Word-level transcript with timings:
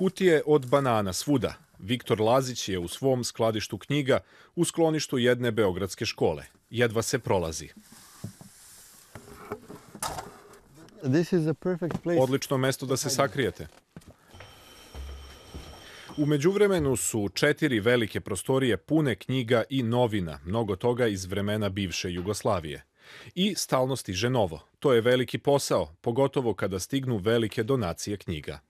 Kutije 0.00 0.42
od 0.46 0.66
banana 0.66 1.12
svuda. 1.12 1.54
Viktor 1.78 2.20
Lazić 2.20 2.68
je 2.68 2.78
u 2.78 2.88
svom 2.88 3.24
skladištu 3.24 3.78
knjiga 3.78 4.20
u 4.54 4.64
skloništu 4.64 5.18
jedne 5.18 5.50
beogradske 5.50 6.06
škole. 6.06 6.44
Jedva 6.70 7.02
se 7.02 7.18
prolazi. 7.18 7.68
This 11.02 11.32
is. 11.32 11.42
Odlično 12.20 12.58
mesto 12.58 12.86
da 12.86 12.96
se 12.96 13.10
sakrijete. 13.10 13.66
U 16.16 16.26
međuvremenu 16.26 16.96
su 16.96 17.28
četiri 17.34 17.80
velike 17.80 18.20
prostorije 18.20 18.76
pune 18.76 19.14
knjiga 19.14 19.62
i 19.68 19.82
novina, 19.82 20.38
mnogo 20.44 20.76
toga 20.76 21.06
iz 21.06 21.24
vremena 21.24 21.68
bivše 21.68 22.12
Jugoslavije. 22.12 22.84
I 23.34 23.54
stalno 23.54 23.96
stiže 23.96 24.30
novo. 24.30 24.60
To 24.78 24.92
je 24.92 25.00
veliki 25.00 25.38
posao, 25.38 25.94
pogotovo 26.00 26.54
kada 26.54 26.78
stignu 26.78 27.16
velike 27.16 27.62
donacije 27.62 28.16
knjiga. 28.16 28.69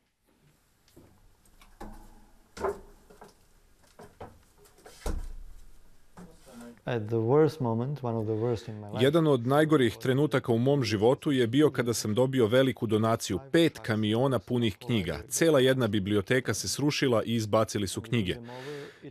Jedan 9.00 9.26
od 9.26 9.46
najgorih 9.46 9.96
trenutaka 9.96 10.52
u 10.52 10.58
mom 10.58 10.84
životu 10.84 11.32
je 11.32 11.46
bio 11.46 11.70
kada 11.70 11.94
sam 11.94 12.14
dobio 12.14 12.46
veliku 12.46 12.86
donaciju, 12.86 13.38
pet 13.52 13.78
kamiona 13.78 14.38
punih 14.38 14.76
knjiga. 14.78 15.18
Cela 15.28 15.60
jedna 15.60 15.88
biblioteka 15.88 16.54
se 16.54 16.68
srušila 16.68 17.22
i 17.24 17.34
izbacili 17.34 17.88
su 17.88 18.00
knjige. 18.00 18.36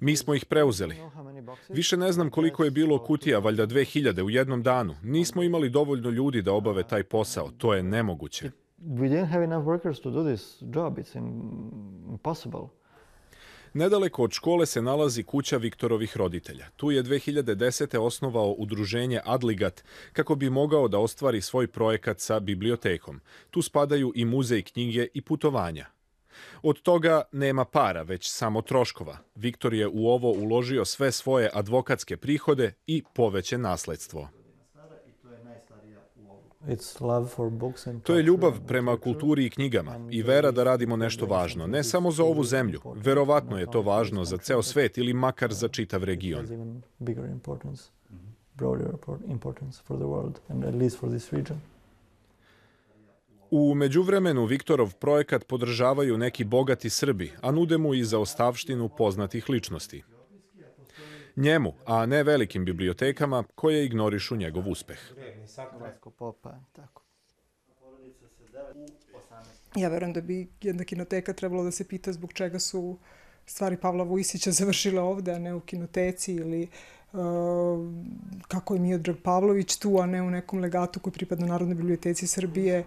Mi 0.02 0.16
smo 0.16 0.34
ih 0.36 0.46
preuzeli. 0.46 0.96
Više 1.70 1.98
ne 1.98 2.12
znam 2.12 2.30
koliko 2.30 2.64
je 2.64 2.72
bilo 2.72 3.00
kutija, 3.00 3.40
valjda 3.40 3.68
2000 3.68 4.22
u 4.24 4.30
jednom 4.30 4.64
danu. 4.64 4.96
Nismo 5.04 5.44
imali 5.44 5.70
dovoljno 5.70 6.10
ljudi 6.10 6.42
da 6.42 6.54
obave 6.54 6.84
taj 6.84 7.04
posao. 7.04 7.52
To 7.58 7.74
je 7.74 7.84
nemoguće. 7.84 8.52
We 8.82 9.10
didn't 9.10 9.26
have 9.32 9.44
enough 9.44 9.66
workers 9.68 10.04
to 10.04 10.12
do 10.12 10.24
this 10.24 10.58
job. 10.62 10.98
It's 10.98 11.18
im- 11.18 12.12
impossible. 12.12 12.79
Nedaleko 13.74 14.24
od 14.24 14.32
škole 14.32 14.66
se 14.66 14.82
nalazi 14.82 15.24
kuća 15.24 15.58
Viktorovih 15.58 16.18
roditelja. 16.18 16.66
Tu 16.76 16.92
je 16.92 17.04
2010. 17.04 17.98
osnovao 17.98 18.52
udruženje 18.52 19.22
Adligat 19.26 19.84
kako 20.14 20.36
bi 20.36 20.50
mogao 20.50 20.88
da 20.88 21.00
ostvari 21.00 21.42
svoj 21.42 21.68
projekat 21.68 22.20
sa 22.20 22.40
bibliotekom. 22.40 23.22
Tu 23.50 23.62
spadaju 23.62 24.12
i 24.16 24.26
muzej 24.26 24.62
knjige 24.62 25.08
i 25.14 25.22
putovanja. 25.22 25.86
Od 26.62 26.82
toga 26.82 27.22
nema 27.32 27.66
para, 27.66 28.02
već 28.02 28.32
samo 28.32 28.62
troškova. 28.62 29.18
Viktor 29.36 29.74
je 29.74 29.88
u 29.88 30.08
ovo 30.08 30.32
uložio 30.32 30.86
sve 30.86 31.12
svoje 31.12 31.50
advokatske 31.54 32.18
prihode 32.18 32.74
i 32.88 33.04
poveće 33.14 33.58
nasledstvo. 33.58 34.30
It's 34.70 34.76
love 34.76 35.00
for 35.20 35.38
books 36.20 36.26
and 36.26 36.49
To 38.04 38.16
je 38.16 38.24
ljubav 38.24 38.54
and 38.54 38.68
prema 38.68 38.98
kulturi 38.98 39.46
i 39.46 39.50
knjigama 39.50 40.08
i 40.12 40.24
vera 40.24 40.52
da 40.52 40.64
radimo 40.64 40.96
nešto 40.96 41.26
važno, 41.26 41.68
ne 41.68 41.84
samo 41.84 42.12
za 42.12 42.24
ovu 42.24 42.44
zemlju. 42.44 42.82
Verovatno 42.96 43.60
je 43.60 43.72
to 43.72 43.82
važno 43.82 44.26
za 44.26 44.38
ceo 44.38 44.64
svet 44.64 44.98
ili 44.98 45.14
makar 45.14 45.54
za 45.54 45.68
čitav 45.68 46.04
region. 46.04 46.46
This 51.10 51.34
region. 51.34 51.62
U 53.52 53.76
međuvremenu 53.76 54.46
Viktorov 54.46 54.94
projekat 54.96 55.48
podržavaju 55.48 56.18
neki 56.18 56.44
bogati 56.44 56.90
Srbi, 56.90 57.32
a 57.42 57.52
nude 57.52 57.78
mu 57.78 57.94
i 57.94 58.04
zaostavštinu 58.04 58.90
poznatih 58.98 59.50
ličnosti. 59.50 60.04
Njemu, 61.40 61.74
a 61.86 62.06
ne 62.06 62.24
velikim 62.24 62.66
bibliotekama 62.66 63.44
koje 63.56 63.86
ignorišu 63.86 64.36
njegov 64.36 64.70
uspeh. 64.70 65.00
Hrvatsko 65.72 66.10
popa, 66.10 66.56
tako. 66.72 67.04
Ja 69.76 69.90
verujem 69.90 70.14
da 70.14 70.22
bi 70.22 70.48
jedna 70.62 70.84
kinoteka 70.84 71.34
trebalo 71.34 71.64
da 71.64 71.72
se 71.72 71.88
pita 71.88 72.14
zbog 72.14 72.34
čega 72.34 72.60
su 72.60 72.98
stvari 73.46 73.78
Pavla 73.78 74.04
Vujsića 74.04 74.52
završile 74.52 75.02
ovde, 75.02 75.34
a 75.34 75.40
ne 75.40 75.54
u 75.54 75.60
kinoteci 75.60 76.34
ili 76.34 76.68
uh, 77.14 77.20
kako 78.48 78.74
je 78.74 78.80
Miodrag 78.80 79.16
Pavlović 79.24 79.78
tu, 79.78 79.98
a 80.00 80.06
ne 80.06 80.22
u 80.22 80.30
nekom 80.30 80.60
legatu 80.60 81.00
koji 81.00 81.14
pripada 81.14 81.46
Narodnoj 81.46 81.76
biblioteci 81.76 82.28
Srbije. 82.28 82.86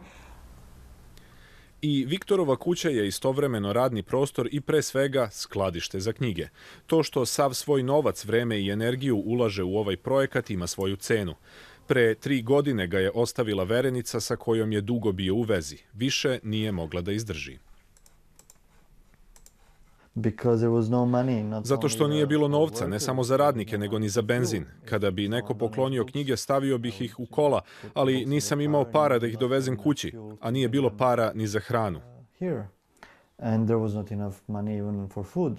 I 1.85 2.05
Viktorova 2.05 2.57
kuća 2.57 2.89
je 2.89 3.09
istovremeno 3.09 3.73
radni 3.73 4.03
prostor 4.03 4.49
i 4.53 4.61
pre 4.61 4.83
svega 4.83 5.31
skladište 5.31 6.01
za 6.01 6.13
knjige. 6.13 6.49
To 6.87 7.03
što 7.03 7.27
sav 7.27 7.55
svoj 7.55 7.83
novac, 7.83 8.25
vreme 8.25 8.61
i 8.61 8.71
energiju 8.71 9.17
ulaže 9.17 9.63
u 9.63 9.77
ovaj 9.77 9.97
projekat 9.97 10.51
ima 10.51 10.67
svoju 10.67 10.97
cenu. 10.97 11.35
Pre 11.87 12.15
tri 12.15 12.43
godine 12.43 12.87
ga 12.87 12.99
je 12.99 13.11
ostavila 13.15 13.65
verenica 13.65 14.21
sa 14.21 14.37
kojom 14.37 14.73
je 14.73 14.81
dugo 14.81 15.13
bio 15.13 15.35
u 15.35 15.43
vezi. 15.43 15.79
Više 15.93 16.39
nije 16.43 16.73
mogla 16.73 17.01
da 17.01 17.13
izdrži. 17.13 17.53
Because 17.53 17.61
there 17.61 17.61
was 17.61 17.61
no 17.63 17.71
money, 19.63 19.99
not 19.99 20.02
Zato 21.63 21.89
što 21.89 22.09
nije 22.09 22.27
bilo 22.27 22.49
novca, 22.49 22.87
ne 22.87 23.01
samo 23.01 23.25
za 23.25 23.37
radnike, 23.37 23.79
nego 23.79 23.99
ni 23.99 24.09
za 24.09 24.23
benzin. 24.23 24.65
Kada 24.85 25.11
bi 25.11 25.29
neko 25.29 25.55
poklonio 25.55 26.05
knjige, 26.05 26.37
stavio 26.37 26.79
bih 26.79 27.03
ih 27.03 27.21
u 27.21 27.27
kola, 27.27 27.61
ali 27.95 28.27
nisam 28.27 28.61
imao 28.61 28.85
para 28.85 29.19
da 29.19 29.27
ih 29.27 29.39
dovezem 29.39 29.77
kući, 29.77 30.13
a 30.41 30.51
nije 30.51 30.69
bilo 30.69 30.91
para 30.97 31.33
ni 31.35 31.47
za 31.47 31.61
hranu. 31.61 32.01
here. 32.43 32.69
And 33.39 33.69
there 33.69 33.79
was 33.79 33.95
not 33.95 34.13
enough 34.13 34.37
money 34.49 34.75
even 34.79 35.09
for 35.09 35.25
food. 35.25 35.59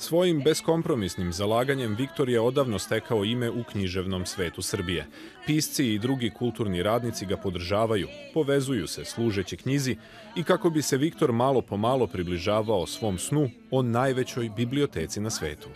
Svojim 0.00 0.42
beskompromisnim 0.42 1.32
zalaganjem 1.32 1.94
Viktor 1.94 2.28
je 2.28 2.40
odavno 2.40 2.78
stekao 2.78 3.24
ime 3.24 3.50
u 3.50 3.64
književnom 3.64 4.26
svetu 4.26 4.62
Srbije. 4.62 5.06
Pisci 5.46 5.94
i 5.94 5.98
drugi 5.98 6.30
kulturni 6.30 6.82
radnici 6.82 7.26
ga 7.26 7.36
podržavaju, 7.36 8.08
povezuju 8.34 8.86
se 8.86 9.04
služeći 9.04 9.56
knjizi 9.56 9.96
i 10.36 10.42
kako 10.42 10.70
bi 10.70 10.82
se 10.82 10.96
Viktor 10.96 11.32
malo 11.32 11.62
po 11.62 11.76
malo 11.76 12.06
približavao 12.06 12.86
svom 12.86 13.18
snu 13.18 13.50
o 13.70 13.82
najvećoj 13.82 14.50
biblioteci 14.56 15.20
na 15.20 15.30
svetu. 15.30 15.68